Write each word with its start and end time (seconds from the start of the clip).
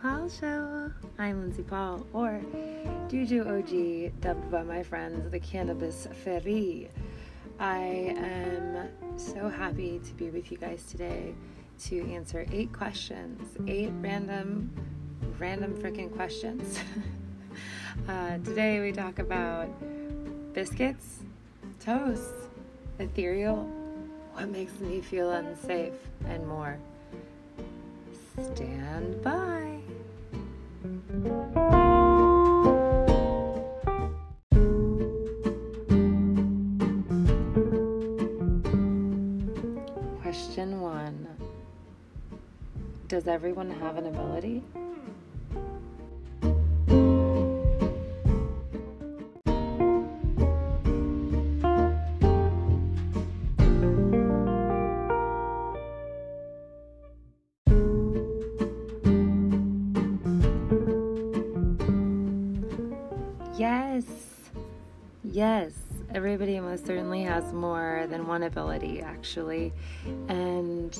Paul 0.00 0.28
Show. 0.28 0.92
I'm 1.18 1.40
Lindsay 1.40 1.64
Paul, 1.64 2.06
or 2.12 2.40
Juju 3.08 3.42
OG, 3.42 4.20
dubbed 4.20 4.48
by 4.48 4.62
my 4.62 4.80
friends 4.80 5.28
the 5.28 5.40
Cannabis 5.40 6.06
Fairy. 6.22 6.88
I 7.58 8.14
am 8.16 8.88
so 9.16 9.48
happy 9.48 10.00
to 10.04 10.14
be 10.14 10.30
with 10.30 10.52
you 10.52 10.58
guys 10.58 10.84
today 10.84 11.34
to 11.86 12.12
answer 12.12 12.46
eight 12.52 12.72
questions, 12.72 13.40
eight 13.66 13.90
random, 14.00 14.70
random 15.36 15.74
freaking 15.74 16.14
questions. 16.14 16.78
uh, 18.08 18.38
today 18.38 18.78
we 18.78 18.92
talk 18.92 19.18
about 19.18 19.68
biscuits, 20.54 21.24
toast, 21.80 22.34
ethereal, 23.00 23.64
what 24.34 24.48
makes 24.48 24.78
me 24.78 25.00
feel 25.00 25.32
unsafe, 25.32 25.94
and 26.28 26.46
more. 26.46 26.78
Stand 28.54 29.20
by. 29.24 29.77
Question 31.08 31.24
one 40.82 41.26
Does 43.08 43.26
everyone 43.26 43.70
have 43.70 43.96
an 43.96 44.04
ability? 44.08 44.62
Yes. 63.58 64.04
Yes. 65.24 65.72
Everybody 66.14 66.60
most 66.60 66.86
certainly 66.86 67.22
has 67.24 67.52
more 67.52 68.06
than 68.08 68.28
one 68.28 68.44
ability, 68.44 69.00
actually. 69.00 69.72
And 70.28 70.96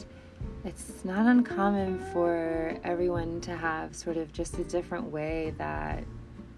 it's 0.64 1.04
not 1.04 1.26
uncommon 1.26 2.04
for 2.12 2.76
everyone 2.82 3.40
to 3.42 3.56
have 3.56 3.94
sort 3.94 4.16
of 4.16 4.32
just 4.32 4.58
a 4.58 4.64
different 4.64 5.04
way 5.04 5.54
that 5.58 6.02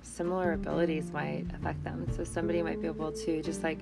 similar 0.03 0.55
abilities 0.55 1.13
might 1.13 1.45
affect 1.55 1.85
them. 1.85 2.07
So 2.17 2.25
somebody 2.25 2.63
might 2.63 2.81
be 2.81 2.87
able 2.87 3.13
to, 3.13 3.43
just 3.43 3.63
like 3.63 3.81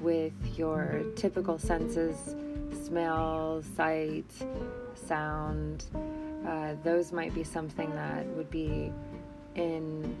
with 0.00 0.32
your 0.56 1.02
typical 1.14 1.58
senses, 1.58 2.16
smell, 2.86 3.62
sight, 3.76 4.32
sound, 4.94 5.84
uh, 6.48 6.72
those 6.82 7.12
might 7.12 7.34
be 7.34 7.44
something 7.44 7.90
that 7.90 8.26
would 8.28 8.50
be 8.50 8.90
in 9.56 10.16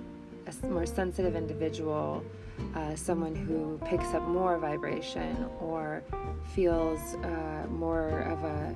a 0.62 0.66
more 0.66 0.86
sensitive 0.86 1.36
individual, 1.36 2.24
uh, 2.74 2.94
someone 2.94 3.34
who 3.34 3.78
picks 3.86 4.14
up 4.14 4.26
more 4.28 4.58
vibration 4.58 5.48
or 5.60 6.02
feels 6.54 7.00
uh, 7.16 7.66
more 7.68 8.20
of 8.20 8.44
a 8.44 8.74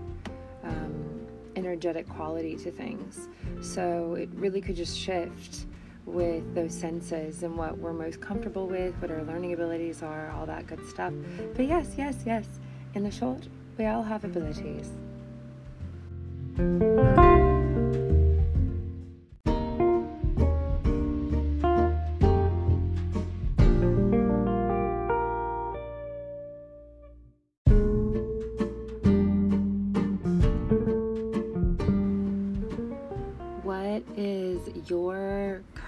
um, 0.64 1.26
energetic 1.56 2.08
quality 2.08 2.56
to 2.56 2.70
things. 2.70 3.28
So 3.60 4.14
it 4.14 4.28
really 4.34 4.60
could 4.60 4.76
just 4.76 4.98
shift 4.98 5.66
with 6.06 6.54
those 6.54 6.74
senses 6.74 7.42
and 7.42 7.56
what 7.56 7.78
we're 7.78 7.92
most 7.92 8.20
comfortable 8.20 8.66
with, 8.66 8.94
what 9.00 9.10
our 9.10 9.22
learning 9.22 9.52
abilities 9.54 10.02
are, 10.02 10.30
all 10.32 10.46
that 10.46 10.66
good 10.66 10.86
stuff. 10.88 11.12
But 11.54 11.66
yes, 11.66 11.94
yes, 11.96 12.16
yes, 12.26 12.46
in 12.94 13.04
the 13.04 13.10
short, 13.10 13.48
we 13.78 13.86
all 13.86 14.02
have 14.02 14.24
abilities. 14.24 14.90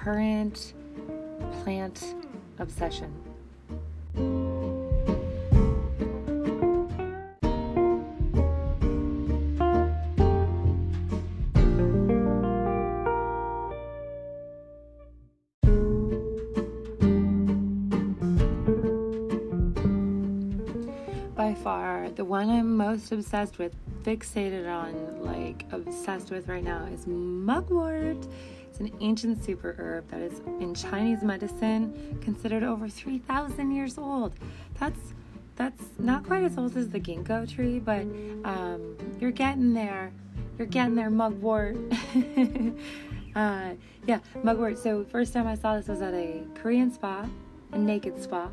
Current 0.06 0.72
plant 1.64 2.14
obsession? 2.60 3.12
By 21.34 21.52
far, 21.54 22.10
the 22.10 22.24
one 22.24 22.48
I'm 22.48 22.76
most 22.76 23.10
obsessed 23.10 23.58
with, 23.58 23.74
fixated 24.04 24.72
on, 24.72 25.24
like 25.24 25.64
obsessed 25.72 26.30
with 26.30 26.46
right 26.46 26.62
now, 26.62 26.84
is 26.94 27.08
mugwort. 27.08 28.24
It's 28.78 28.92
an 28.92 28.98
ancient 29.00 29.42
super 29.42 29.74
herb 29.78 30.10
that 30.10 30.20
is 30.20 30.40
in 30.60 30.74
Chinese 30.74 31.22
medicine 31.22 32.18
considered 32.20 32.62
over 32.62 32.90
3,000 32.90 33.70
years 33.70 33.96
old. 33.96 34.34
That's 34.78 35.14
that's 35.54 35.82
not 35.98 36.26
quite 36.26 36.42
as 36.42 36.58
old 36.58 36.76
as 36.76 36.90
the 36.90 37.00
ginkgo 37.00 37.50
tree, 37.50 37.78
but 37.78 38.02
um, 38.44 38.98
you're 39.18 39.30
getting 39.30 39.72
there. 39.72 40.12
You're 40.58 40.66
getting 40.66 40.94
there, 40.94 41.08
mugwort. 41.08 41.78
uh, 43.34 43.70
yeah, 44.06 44.18
mugwort. 44.42 44.76
So 44.76 45.04
first 45.04 45.32
time 45.32 45.46
I 45.46 45.54
saw 45.54 45.76
this 45.76 45.88
was 45.88 46.02
at 46.02 46.12
a 46.12 46.44
Korean 46.56 46.92
spa, 46.92 47.26
a 47.72 47.78
naked 47.78 48.22
spa. 48.22 48.50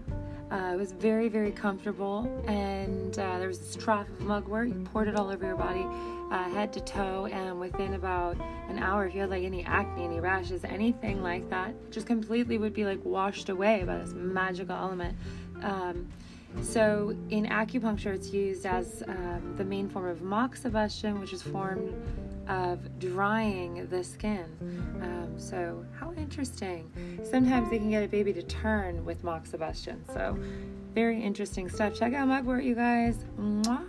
Uh, 0.53 0.71
it 0.71 0.77
was 0.77 0.91
very, 0.91 1.29
very 1.29 1.51
comfortable, 1.51 2.29
and 2.47 3.17
uh, 3.17 3.39
there 3.39 3.47
was 3.47 3.57
this 3.57 3.75
trough 3.75 4.07
of 4.07 4.21
mugwort. 4.21 4.67
You 4.67 4.75
poured 4.93 5.07
it 5.07 5.15
all 5.15 5.31
over 5.31 5.43
your 5.43 5.55
body, 5.55 5.83
uh, 6.29 6.43
head 6.51 6.71
to 6.73 6.79
toe, 6.79 7.25
and 7.25 7.59
within 7.59 7.95
about 7.95 8.37
an 8.69 8.77
hour, 8.77 9.07
if 9.07 9.15
you 9.15 9.21
had 9.21 9.31
like 9.31 9.43
any 9.43 9.65
acne, 9.65 10.03
any 10.03 10.19
rashes, 10.19 10.63
anything 10.63 11.23
like 11.23 11.49
that, 11.49 11.73
just 11.89 12.05
completely 12.05 12.59
would 12.59 12.75
be 12.75 12.85
like 12.85 13.03
washed 13.03 13.49
away 13.49 13.83
by 13.83 13.97
this 13.97 14.13
magical 14.13 14.75
element. 14.75 15.17
Um, 15.63 16.07
so 16.61 17.17
in 17.31 17.47
acupuncture, 17.47 18.13
it's 18.13 18.29
used 18.31 18.67
as 18.67 19.01
um, 19.07 19.55
the 19.57 19.65
main 19.65 19.89
form 19.89 20.05
of 20.05 20.19
moxibustion, 20.19 21.19
which 21.19 21.33
is 21.33 21.41
formed 21.41 21.91
of 22.47 22.99
drying 22.99 23.87
the 23.89 24.03
skin. 24.03 24.45
Um, 25.01 25.33
so 25.37 25.85
how 25.99 26.13
interesting. 26.13 26.91
Sometimes 27.23 27.69
they 27.69 27.77
can 27.77 27.89
get 27.89 28.03
a 28.03 28.07
baby 28.07 28.33
to 28.33 28.43
turn 28.43 29.03
with 29.05 29.23
moxibustion. 29.23 30.05
So 30.13 30.37
very 30.93 31.21
interesting 31.21 31.69
stuff. 31.69 31.95
Check 31.95 32.13
out 32.13 32.27
Mugwort, 32.27 32.63
you 32.63 32.75
guys. 32.75 33.25
Mwah. 33.39 33.85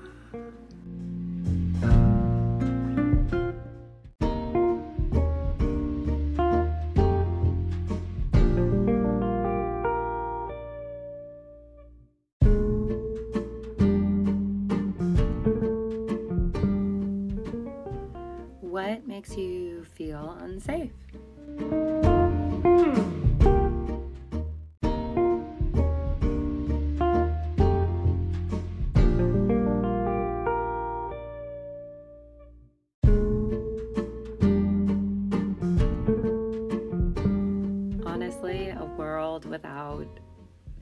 Honestly, 38.06 38.70
a 38.70 38.84
world 38.96 39.44
without 39.44 40.06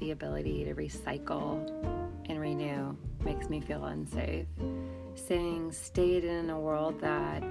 the 0.01 0.11
ability 0.11 0.65
to 0.65 0.75
recycle 0.75 1.69
and 2.29 2.41
renew 2.41 2.97
makes 3.25 3.49
me 3.49 3.61
feel 3.61 3.85
unsafe. 3.85 4.47
Saying 5.15 5.73
stayed 5.73 6.25
in 6.25 6.51
a 6.51 6.59
world 6.59 7.01
that 7.01 7.43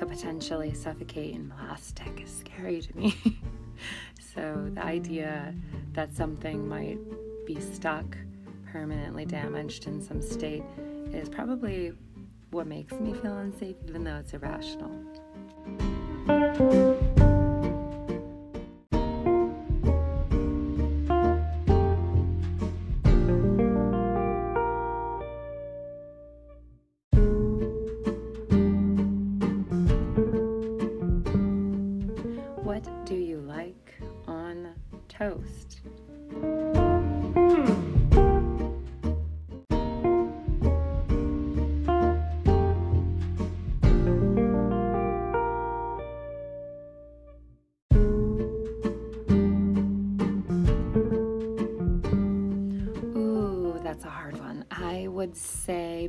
could 0.00 0.08
potentially 0.08 0.72
suffocate 0.72 1.34
in 1.34 1.50
plastic 1.50 2.22
is 2.22 2.34
scary 2.34 2.80
to 2.80 2.96
me. 2.96 3.14
so 4.34 4.70
the 4.72 4.82
idea 4.82 5.54
that 5.92 6.10
something 6.16 6.66
might 6.66 6.96
be 7.46 7.60
stuck, 7.60 8.16
permanently 8.72 9.26
damaged 9.26 9.86
in 9.86 10.00
some 10.00 10.22
state, 10.22 10.62
is 11.12 11.28
probably 11.28 11.92
what 12.50 12.66
makes 12.66 12.94
me 12.94 13.12
feel 13.12 13.36
unsafe, 13.36 13.76
even 13.86 14.02
though 14.02 14.16
it's 14.16 14.32
irrational. 14.32 14.90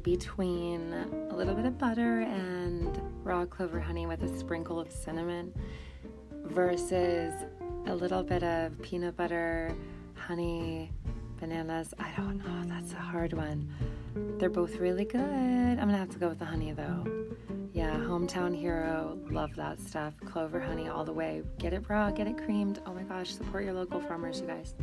Between 0.03 0.93
a 1.29 1.35
little 1.35 1.53
bit 1.53 1.65
of 1.65 1.77
butter 1.77 2.21
and 2.21 3.01
raw 3.23 3.45
clover 3.45 3.79
honey 3.79 4.05
with 4.05 4.23
a 4.23 4.39
sprinkle 4.39 4.79
of 4.79 4.91
cinnamon 4.91 5.53
versus 6.45 7.33
a 7.87 7.95
little 7.95 8.23
bit 8.23 8.43
of 8.43 8.79
peanut 8.81 9.15
butter, 9.15 9.75
honey, 10.15 10.91
bananas. 11.39 11.93
I 11.99 12.11
don't 12.17 12.37
know. 12.37 12.45
Mm-hmm. 12.45 12.69
That's 12.69 12.93
a 12.93 12.97
hard 12.97 13.33
one. 13.33 13.73
They're 14.37 14.49
both 14.49 14.77
really 14.77 15.05
good. 15.05 15.19
I'm 15.19 15.89
to 15.89 15.97
have 15.97 16.09
to 16.09 16.19
go 16.19 16.29
with 16.29 16.39
the 16.39 16.45
honey 16.45 16.71
though. 16.71 17.05
Yeah, 17.73 17.95
hometown 17.95 18.55
hero. 18.55 19.17
Love 19.29 19.55
that 19.55 19.79
stuff. 19.79 20.13
Clover 20.25 20.59
honey 20.59 20.89
all 20.89 21.05
the 21.05 21.13
way. 21.13 21.41
Get 21.57 21.73
it 21.73 21.85
raw, 21.89 22.11
get 22.11 22.27
it 22.27 22.37
creamed. 22.37 22.81
Oh 22.85 22.93
my 22.93 23.03
gosh, 23.03 23.33
support 23.33 23.63
your 23.63 23.73
local 23.73 24.01
farmers, 24.01 24.41
you 24.41 24.47
guys. 24.47 24.75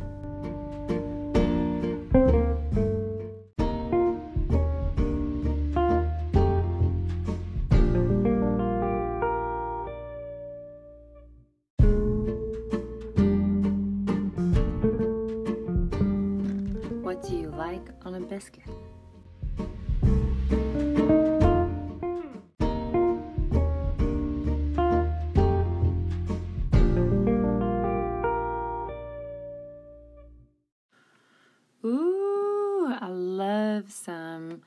Ooh, 31.83 32.93
I 32.99 33.07
love 33.07 33.91
some 33.91 34.61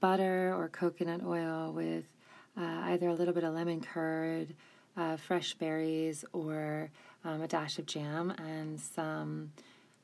butter 0.00 0.54
or 0.56 0.68
coconut 0.68 1.20
oil 1.22 1.72
with 1.72 2.04
uh, 2.58 2.62
either 2.84 3.08
a 3.08 3.14
little 3.14 3.34
bit 3.34 3.44
of 3.44 3.54
lemon 3.54 3.80
curd, 3.80 4.54
uh, 4.96 5.16
fresh 5.16 5.54
berries, 5.54 6.24
or 6.32 6.90
um, 7.24 7.42
a 7.42 7.48
dash 7.48 7.78
of 7.78 7.86
jam 7.86 8.30
and 8.30 8.80
some 8.80 9.52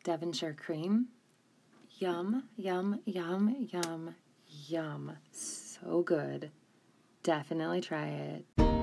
Devonshire 0.05 0.55
cream. 0.55 1.09
Yum, 1.99 2.43
yum, 2.59 3.01
yum, 3.07 3.57
yum, 3.73 4.15
yum. 4.69 5.13
So 5.33 6.03
good. 6.03 6.51
Definitely 7.23 7.81
try 7.81 8.09
it. 8.09 8.76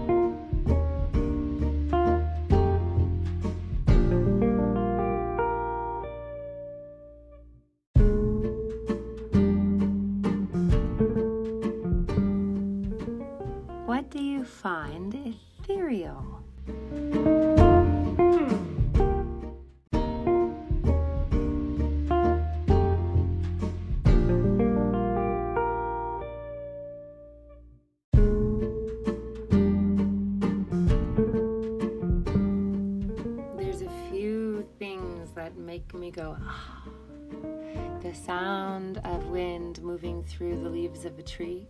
The 38.01 38.13
sound 38.13 38.99
of 39.03 39.27
wind 39.27 39.81
moving 39.81 40.23
through 40.23 40.61
the 40.61 40.69
leaves 40.69 41.05
of 41.05 41.17
a 41.17 41.23
tree 41.23 41.67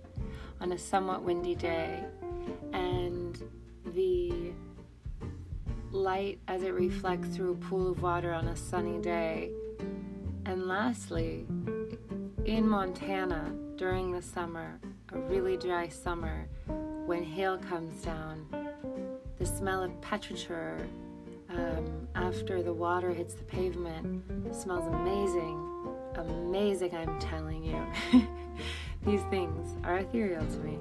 on 0.59 0.71
a 0.71 0.77
somewhat 0.77 1.23
windy 1.23 1.55
day, 1.55 2.03
and 2.73 3.41
the 3.93 4.51
light 5.91 6.39
as 6.47 6.63
it 6.63 6.73
reflects 6.73 7.29
through 7.29 7.51
a 7.51 7.55
pool 7.55 7.91
of 7.91 8.01
water 8.01 8.33
on 8.33 8.47
a 8.47 8.55
sunny 8.55 8.99
day. 8.99 9.51
And 10.45 10.67
lastly, 10.67 11.45
in 12.45 12.67
Montana 12.67 13.53
during 13.75 14.11
the 14.11 14.21
summer, 14.21 14.79
a 15.11 15.19
really 15.19 15.55
dry 15.55 15.87
summer, 15.87 16.47
when 17.05 17.23
hail 17.23 17.57
comes 17.57 18.01
down, 18.01 18.47
the 19.37 19.45
smell 19.45 19.83
of 19.83 19.91
petrichor 20.01 20.87
um, 21.55 22.07
after 22.15 22.63
the 22.63 22.73
water 22.73 23.11
hits 23.11 23.33
the 23.33 23.43
pavement 23.43 24.23
smells 24.55 24.87
amazing. 24.87 25.59
Amazing, 26.15 26.95
I'm 26.95 27.19
telling 27.19 27.63
you. 27.63 27.85
These 29.05 29.21
things 29.29 29.77
are 29.83 29.97
ethereal 29.97 30.45
to 30.45 30.59
me. 30.59 30.77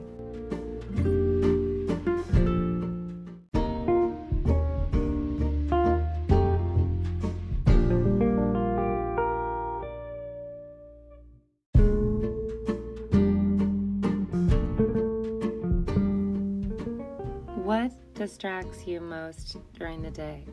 What 17.65 17.93
distracts 18.15 18.87
you 18.87 19.01
most 19.01 19.57
during 19.79 20.03
the 20.03 20.11
day? 20.11 20.45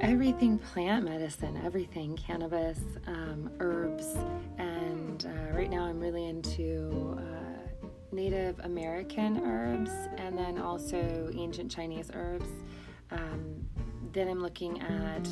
Everything 0.00 0.58
plant 0.58 1.04
medicine, 1.04 1.60
everything 1.64 2.16
cannabis, 2.16 2.80
um, 3.06 3.50
herbs, 3.60 4.16
and 4.58 5.26
uh, 5.26 5.56
right 5.56 5.70
now 5.70 5.84
I'm 5.84 6.00
really 6.00 6.26
into 6.28 7.16
uh, 7.18 7.86
Native 8.12 8.58
American 8.60 9.40
herbs 9.44 9.90
and 10.18 10.36
then 10.36 10.58
also 10.58 11.30
ancient 11.36 11.70
Chinese 11.70 12.10
herbs. 12.14 12.48
Um, 13.10 13.66
then 14.12 14.28
I'm 14.28 14.40
looking 14.40 14.80
at 14.80 15.24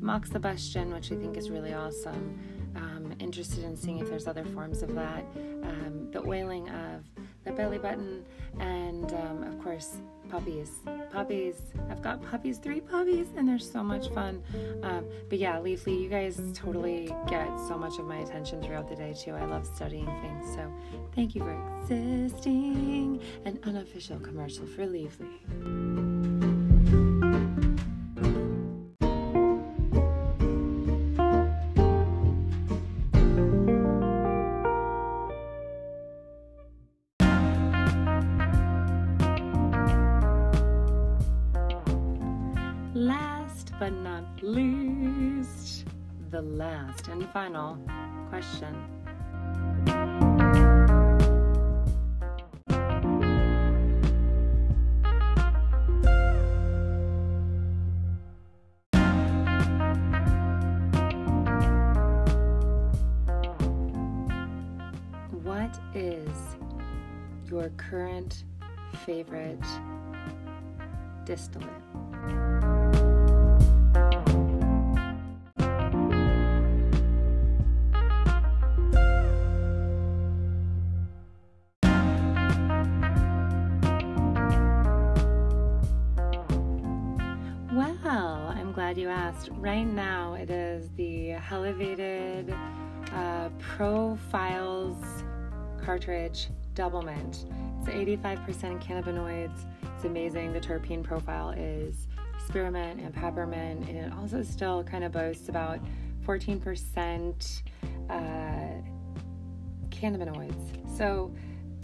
moxibustion, 0.00 0.92
which 0.94 1.10
I 1.12 1.16
think 1.16 1.36
is 1.36 1.50
really 1.50 1.74
awesome. 1.74 2.38
Um, 2.76 3.12
interested 3.18 3.64
in 3.64 3.76
seeing 3.76 3.98
if 3.98 4.08
there's 4.08 4.28
other 4.28 4.44
forms 4.44 4.82
of 4.82 4.94
that. 4.94 5.24
Um, 5.36 6.08
the 6.12 6.20
oiling 6.26 6.68
of 6.68 7.02
the 7.44 7.52
belly 7.52 7.78
button, 7.78 8.24
and 8.60 9.12
um, 9.12 9.42
of 9.42 9.58
course, 9.62 9.96
puppies. 10.28 10.70
Puppies. 11.10 11.62
I've 11.90 12.02
got 12.02 12.22
puppies, 12.22 12.58
three 12.58 12.80
puppies, 12.80 13.28
and 13.36 13.48
they're 13.48 13.58
so 13.58 13.82
much 13.82 14.08
fun. 14.10 14.42
Um, 14.82 15.06
but 15.28 15.38
yeah, 15.38 15.56
Leafly, 15.56 16.00
you 16.00 16.08
guys 16.08 16.40
totally 16.54 17.06
get 17.28 17.48
so 17.66 17.76
much 17.78 17.98
of 17.98 18.04
my 18.04 18.18
attention 18.18 18.62
throughout 18.62 18.88
the 18.88 18.96
day, 18.96 19.14
too. 19.14 19.32
I 19.32 19.44
love 19.46 19.66
studying 19.66 20.06
things. 20.20 20.54
So 20.54 20.72
thank 21.14 21.34
you 21.34 21.42
for 21.42 21.82
existing. 21.82 23.20
An 23.44 23.58
unofficial 23.64 24.20
commercial 24.20 24.66
for 24.66 24.86
Leafly. 24.86 25.87
Last 46.88 47.08
and 47.08 47.28
final 47.32 47.78
question. 48.30 48.74
What 65.42 65.78
is 65.94 66.28
your 67.50 67.68
current 67.76 68.44
favorite 69.04 69.58
distillate? 71.24 71.87
Right 89.58 89.82
now, 89.82 90.34
it 90.34 90.50
is 90.50 90.88
the 90.90 91.32
elevated 91.50 92.54
uh, 93.12 93.48
Profiles 93.58 95.24
cartridge 95.82 96.46
double 96.76 97.02
mint. 97.02 97.44
It's 97.80 97.88
85% 97.88 98.80
cannabinoids. 98.80 99.66
It's 99.96 100.04
amazing. 100.04 100.52
The 100.52 100.60
terpene 100.60 101.02
profile 101.02 101.50
is 101.50 102.06
spearmint 102.46 103.00
and 103.00 103.12
peppermint, 103.12 103.88
and 103.88 103.98
it 103.98 104.12
also 104.12 104.44
still 104.44 104.84
kind 104.84 105.02
of 105.02 105.10
boasts 105.10 105.48
about 105.48 105.80
14% 106.24 107.62
uh, 108.08 108.14
cannabinoids. 109.90 110.96
So 110.96 111.34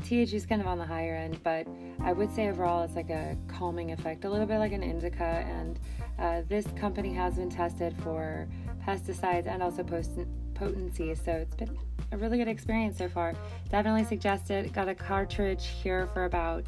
THC 0.03 0.35
is 0.35 0.47
kind 0.47 0.61
of 0.61 0.67
on 0.67 0.79
the 0.79 0.85
higher 0.85 1.15
end, 1.15 1.43
but 1.43 1.67
I 2.03 2.13
would 2.13 2.35
say 2.35 2.49
overall 2.49 2.83
it's 2.83 2.95
like 2.95 3.11
a 3.11 3.37
calming 3.49 3.93
effect, 3.93 4.25
a 4.25 4.31
little 4.31 4.47
bit 4.47 4.59
like 4.59 4.73
an 4.73 4.83
indica. 4.83 5.25
And 5.25 5.79
uh, 6.19 6.43
this 6.49 6.67
company 6.77 7.13
has 7.15 7.35
been 7.35 7.51
tested 7.51 7.95
for 8.03 8.49
pesticides 8.87 9.47
and 9.47 9.63
also 9.63 9.83
post- 9.83 10.11
potency, 10.55 11.15
so 11.15 11.33
it's 11.33 11.57
been 11.57 11.77
a 12.13 12.17
really 12.17 12.39
good 12.39 12.49
experience 12.49 12.99
so 12.99 13.09
far. 13.09 13.35
Definitely 13.71 14.05
suggest 14.05 14.51
it. 14.51 14.73
Got 14.73 14.89
a 14.89 14.95
cartridge 14.95 15.67
here 15.83 16.09
for 16.13 16.25
about 16.25 16.65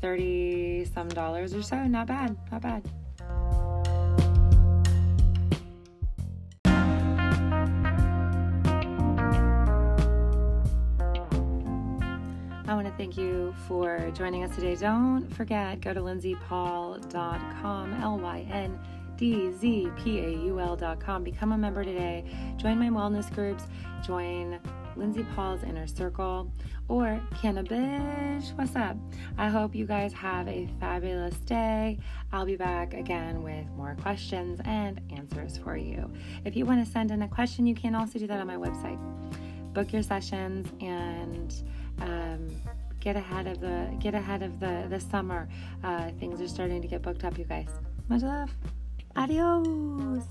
30 0.00 0.86
some 0.86 1.08
dollars 1.08 1.54
or 1.54 1.62
so. 1.62 1.76
Not 1.84 2.06
bad, 2.06 2.36
not 2.50 2.62
bad. 2.62 2.82
I 12.70 12.74
want 12.74 12.86
to 12.86 12.92
thank 12.92 13.16
you 13.16 13.52
for 13.66 14.12
joining 14.14 14.44
us 14.44 14.54
today. 14.54 14.76
Don't 14.76 15.28
forget, 15.34 15.80
go 15.80 15.92
to 15.92 15.98
lyndzpaul.com, 16.02 17.94
L 17.94 18.18
Y 18.20 18.46
N 18.48 18.78
D 19.16 19.50
Z 19.50 19.90
P 19.96 20.20
A 20.20 20.28
U 20.28 20.60
L.com. 20.60 21.24
Become 21.24 21.50
a 21.50 21.58
member 21.58 21.82
today. 21.82 22.24
Join 22.58 22.78
my 22.78 22.88
wellness 22.88 23.28
groups. 23.34 23.64
Join 24.06 24.60
Lyndsey 24.96 25.26
Paul's 25.34 25.64
Inner 25.64 25.88
Circle 25.88 26.52
or 26.86 27.20
Cannabis. 27.34 28.52
What's 28.54 28.76
up? 28.76 28.96
I 29.36 29.48
hope 29.48 29.74
you 29.74 29.84
guys 29.84 30.12
have 30.12 30.46
a 30.46 30.68
fabulous 30.78 31.34
day. 31.38 31.98
I'll 32.32 32.46
be 32.46 32.54
back 32.54 32.94
again 32.94 33.42
with 33.42 33.66
more 33.70 33.96
questions 34.00 34.60
and 34.64 35.00
answers 35.10 35.58
for 35.58 35.76
you. 35.76 36.08
If 36.44 36.54
you 36.54 36.66
want 36.66 36.86
to 36.86 36.90
send 36.92 37.10
in 37.10 37.22
a 37.22 37.28
question, 37.28 37.66
you 37.66 37.74
can 37.74 37.96
also 37.96 38.20
do 38.20 38.28
that 38.28 38.38
on 38.38 38.46
my 38.46 38.54
website. 38.54 39.00
Book 39.72 39.92
your 39.92 40.02
sessions 40.02 40.68
and 40.80 41.52
um, 42.00 42.48
get 43.00 43.16
ahead 43.16 43.46
of 43.46 43.60
the 43.60 43.88
get 43.98 44.14
ahead 44.14 44.42
of 44.42 44.60
the 44.60 44.86
the 44.88 45.00
summer. 45.00 45.48
Uh, 45.82 46.10
things 46.20 46.40
are 46.40 46.48
starting 46.48 46.82
to 46.82 46.88
get 46.88 47.02
booked 47.02 47.24
up, 47.24 47.38
you 47.38 47.44
guys. 47.44 47.68
Much 48.08 48.22
love. 48.22 48.50
Adios. 49.16 50.24